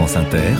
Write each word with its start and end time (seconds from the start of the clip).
France 0.00 0.16
Inter, 0.16 0.54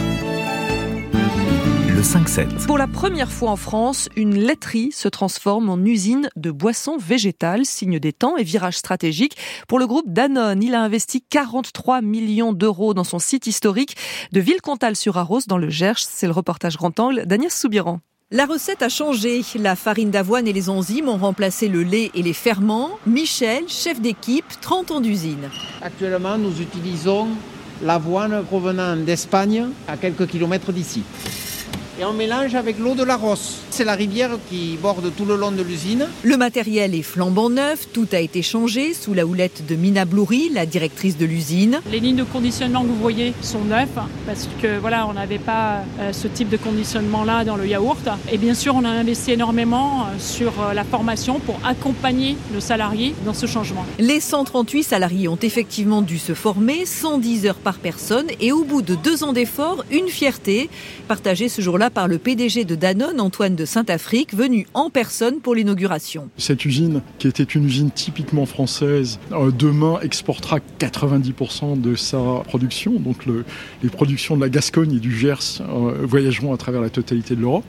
le 1.89 2.03
5-7. 2.03 2.67
Pour 2.67 2.77
la 2.77 2.87
première 2.87 3.33
fois 3.33 3.53
en 3.53 3.57
France, 3.57 4.11
une 4.15 4.35
laiterie 4.35 4.93
se 4.93 5.09
transforme 5.09 5.71
en 5.71 5.79
usine 5.79 6.29
de 6.37 6.51
boissons 6.51 6.99
végétales, 6.99 7.65
signe 7.65 7.99
des 7.99 8.13
temps 8.13 8.37
et 8.37 8.43
virage 8.43 8.77
stratégique. 8.77 9.39
Pour 9.67 9.79
le 9.79 9.87
groupe 9.87 10.13
Danone, 10.13 10.63
il 10.63 10.75
a 10.75 10.83
investi 10.83 11.23
43 11.23 12.03
millions 12.03 12.53
d'euros 12.53 12.93
dans 12.93 13.03
son 13.03 13.19
site 13.19 13.47
historique 13.47 13.97
de 14.31 14.41
Villecontal-sur-Arros 14.41 15.41
dans 15.49 15.57
le 15.57 15.71
Gers. 15.71 15.95
C'est 15.97 16.27
le 16.27 16.35
reportage 16.35 16.77
grand 16.77 17.01
angle 17.01 17.25
d'Agnès 17.25 17.59
Soubiran. 17.59 18.01
La 18.33 18.45
recette 18.45 18.83
a 18.83 18.91
changé. 18.91 19.41
La 19.59 19.75
farine 19.75 20.11
d'avoine 20.11 20.47
et 20.49 20.53
les 20.53 20.69
enzymes 20.69 21.09
ont 21.09 21.17
remplacé 21.17 21.67
le 21.67 21.83
lait 21.83 22.11
et 22.15 22.23
les 22.23 22.35
ferments. 22.35 22.91
Michel, 23.07 23.65
chef 23.69 24.03
d'équipe, 24.03 24.45
30 24.61 24.91
ans 24.91 25.01
d'usine. 25.01 25.49
Actuellement, 25.81 26.37
nous 26.37 26.61
utilisons 26.61 27.29
l'avoine 27.83 28.43
provenant 28.45 28.97
d'Espagne 28.97 29.67
à 29.89 29.97
quelques 29.97 30.27
kilomètres 30.27 30.73
d'ici 30.73 31.03
et 32.01 32.05
on 32.07 32.15
mélange 32.15 32.55
avec 32.55 32.79
l'eau 32.79 32.95
de 32.95 33.05
la 33.05 33.17
Rosse. 33.17 33.59
C'est 33.69 33.85
la 33.85 33.95
rivière 33.95 34.31
qui 34.49 34.79
borde 34.81 35.13
tout 35.15 35.27
le 35.27 35.37
long 35.37 35.53
de 35.53 35.63
l'usine. 35.63 36.07
Le 36.23 36.37
matériel 36.39 36.95
est 36.95 37.03
flambant 37.03 37.51
neuf, 37.51 37.89
tout 37.93 38.09
a 38.13 38.21
été 38.21 38.41
changé 38.41 38.95
sous 38.95 39.13
la 39.13 39.27
houlette 39.27 39.67
de 39.67 39.75
Mina 39.75 40.07
Bloury, 40.07 40.49
la 40.49 40.65
directrice 40.65 41.19
de 41.19 41.27
l'usine. 41.27 41.81
Les 41.91 42.01
lignes 42.01 42.17
de 42.17 42.25
conditionnement 42.25 42.83
que 42.83 42.89
vous 42.89 42.97
voyez 42.97 43.35
sont 43.43 43.65
neuves 43.65 44.01
parce 44.27 44.49
que 44.63 44.79
voilà, 44.79 45.07
on 45.07 45.13
n'avait 45.13 45.39
pas 45.39 45.83
euh, 45.99 46.13
ce 46.13 46.27
type 46.27 46.49
de 46.49 46.57
conditionnement 46.57 47.23
là 47.23 47.45
dans 47.45 47.57
le 47.57 47.67
yaourt 47.67 48.09
et 48.33 48.39
bien 48.39 48.55
sûr, 48.55 48.75
on 48.75 48.85
a 48.85 48.89
investi 48.89 49.33
énormément 49.33 50.05
euh, 50.05 50.19
sur 50.19 50.53
euh, 50.63 50.73
la 50.73 50.85
formation 50.85 51.39
pour 51.39 51.61
accompagner 51.67 52.37
nos 52.55 52.61
salariés 52.61 53.15
dans 53.27 53.35
ce 53.35 53.45
changement. 53.45 53.85
Les 53.99 54.21
138 54.21 54.85
salariés 54.85 55.29
ont 55.29 55.39
effectivement 55.43 56.01
dû 56.01 56.19
se 56.19 56.33
former 56.33 56.87
110 56.87 57.47
heures 57.47 57.55
par 57.57 57.79
personne 57.79 58.27
et 58.41 58.53
au 58.53 58.65
bout 58.65 58.81
de 58.81 58.95
deux 58.95 59.23
ans 59.23 59.35
d'efforts, 59.35 59.85
une 59.91 60.09
fierté 60.09 60.71
partagée 61.07 61.51
ce 61.51 61.61
jour-là 61.61 61.90
par 61.91 62.09
le 62.09 62.19
PDG 62.19 62.65
de 62.65 62.75
Danone, 62.75 63.21
Antoine 63.21 63.57
de 63.57 63.65
Saint-Afrique, 63.65 64.35
venu 64.35 64.67
en 64.75 64.91
personne 64.91 65.41
pour 65.41 65.55
l'inauguration. 65.55 66.29
Cette 66.39 66.65
usine, 66.65 67.03
qui 67.19 67.29
était 67.29 67.43
une 67.43 67.65
usine 67.65 67.91
typiquement 67.91 68.47
française, 68.47 69.19
euh, 69.33 69.51
demain 69.51 69.99
exportera 70.01 70.59
90% 70.79 71.81
de 71.81 71.95
sa 71.97 72.19
production. 72.45 72.93
Donc 72.93 73.27
le, 73.27 73.45
les 73.83 73.89
productions 73.89 74.37
de 74.37 74.41
la 74.41 74.49
Gascogne 74.49 74.95
et 74.95 75.01
du 75.01 75.17
Gers 75.17 75.61
euh, 75.61 76.07
voyageront 76.07 76.55
à 76.55 76.57
travers 76.57 76.81
la 76.81 76.91
totalité 76.91 77.35
de 77.35 77.41
l'Europe. 77.41 77.65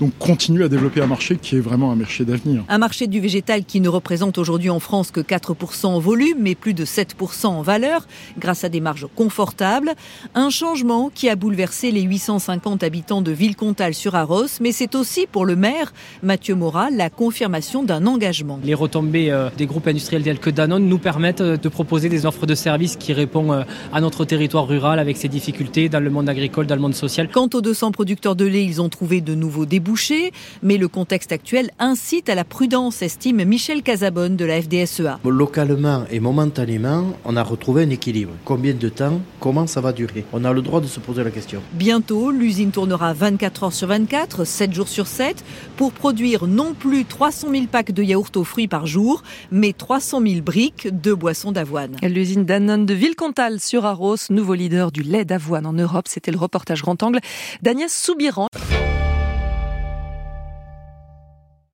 Donc 0.00 0.16
continue 0.18 0.62
à 0.62 0.68
développer 0.68 1.02
un 1.02 1.06
marché 1.06 1.36
qui 1.36 1.56
est 1.56 1.60
vraiment 1.60 1.90
un 1.90 1.96
marché 1.96 2.24
d'avenir. 2.24 2.64
Un 2.68 2.78
marché 2.78 3.06
du 3.06 3.20
végétal 3.20 3.64
qui 3.64 3.80
ne 3.80 3.88
représente 3.88 4.38
aujourd'hui 4.38 4.70
en 4.70 4.80
France 4.80 5.10
que 5.10 5.20
4% 5.20 5.86
en 5.86 5.98
volume, 5.98 6.38
mais 6.38 6.54
plus 6.54 6.74
de 6.74 6.84
7% 6.84 7.46
en 7.46 7.62
valeur, 7.62 8.06
grâce 8.38 8.64
à 8.64 8.68
des 8.68 8.80
marges 8.80 9.08
confortables. 9.14 9.92
Un 10.34 10.50
changement 10.50 11.10
qui 11.12 11.28
a 11.28 11.36
bouleversé 11.36 11.90
les 11.90 12.02
850 12.02 12.82
habitants 12.82 13.20
de 13.20 13.32
Villecontal 13.32 13.63
sur 13.92 14.14
Arros, 14.14 14.46
mais 14.60 14.72
c'est 14.72 14.94
aussi 14.94 15.26
pour 15.30 15.46
le 15.46 15.56
maire, 15.56 15.92
Mathieu 16.22 16.54
Morat, 16.54 16.90
la 16.90 17.08
confirmation 17.08 17.82
d'un 17.82 18.06
engagement. 18.06 18.60
Les 18.62 18.74
retombées 18.74 19.30
euh, 19.30 19.48
des 19.56 19.64
groupes 19.66 19.86
industriels 19.86 20.22
tels 20.22 20.38
que 20.38 20.50
Danone 20.50 20.86
nous 20.86 20.98
permettent 20.98 21.40
euh, 21.40 21.56
de 21.56 21.68
proposer 21.70 22.10
des 22.10 22.26
offres 22.26 22.46
de 22.46 22.54
services 22.54 22.96
qui 22.96 23.14
répondent 23.14 23.52
euh, 23.52 23.64
à 23.92 24.02
notre 24.02 24.26
territoire 24.26 24.66
rural 24.66 24.98
avec 24.98 25.16
ses 25.16 25.28
difficultés 25.28 25.88
dans 25.88 26.00
le 26.00 26.10
monde 26.10 26.28
agricole, 26.28 26.66
dans 26.66 26.74
le 26.74 26.80
monde 26.82 26.94
social. 26.94 27.28
Quant 27.32 27.48
aux 27.54 27.62
200 27.62 27.92
producteurs 27.92 28.36
de 28.36 28.44
lait, 28.44 28.64
ils 28.64 28.82
ont 28.82 28.90
trouvé 28.90 29.22
de 29.22 29.34
nouveaux 29.34 29.64
débouchés, 29.66 30.32
mais 30.62 30.76
le 30.76 30.88
contexte 30.88 31.32
actuel 31.32 31.70
incite 31.78 32.28
à 32.28 32.34
la 32.34 32.44
prudence, 32.44 33.00
estime 33.00 33.44
Michel 33.44 33.82
Casabonne 33.82 34.36
de 34.36 34.44
la 34.44 34.60
FDSEA. 34.60 35.20
Localement 35.24 36.04
et 36.10 36.20
momentanément, 36.20 37.14
on 37.24 37.36
a 37.36 37.42
retrouvé 37.42 37.84
un 37.84 37.90
équilibre. 37.90 38.32
Combien 38.44 38.74
de 38.74 38.88
temps 38.90 39.20
Comment 39.40 39.66
ça 39.66 39.80
va 39.80 39.92
durer? 39.92 40.24
On 40.32 40.44
a 40.44 40.52
le 40.52 40.60
droit 40.60 40.80
de 40.80 40.86
se 40.86 41.00
poser 41.00 41.24
la 41.24 41.30
question. 41.30 41.60
Bientôt, 41.72 42.30
l'usine 42.30 42.70
tournera 42.70 43.12
24 43.12 43.43
heures 43.44 43.72
sur 43.72 43.88
24, 43.88 44.44
7 44.44 44.72
jours 44.72 44.88
sur 44.88 45.06
7, 45.06 45.44
pour 45.76 45.92
produire 45.92 46.46
non 46.46 46.74
plus 46.74 47.04
300 47.04 47.48
000 47.50 47.64
packs 47.70 47.92
de 47.92 48.02
yaourt 48.02 48.36
aux 48.36 48.44
fruits 48.44 48.68
par 48.68 48.86
jour, 48.86 49.22
mais 49.50 49.72
300 49.72 50.22
000 50.26 50.40
briques 50.40 50.88
de 50.90 51.12
boissons 51.12 51.52
d'avoine. 51.52 51.96
L'usine 52.02 52.44
Danone 52.44 52.86
de 52.86 52.94
Villecontal 52.94 53.60
sur 53.60 53.84
Arros, 53.84 54.16
nouveau 54.30 54.54
leader 54.54 54.92
du 54.92 55.02
lait 55.02 55.24
d'avoine 55.24 55.66
en 55.66 55.72
Europe, 55.72 56.08
c'était 56.08 56.32
le 56.32 56.38
reportage 56.38 56.82
grand 56.82 57.02
angle 57.02 57.20
d'Agnès 57.62 57.92
Soubiran. 57.92 58.48